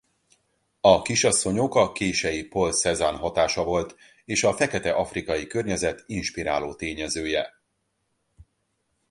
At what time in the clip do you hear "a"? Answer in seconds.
0.81-1.01, 1.75-1.91, 4.43-4.53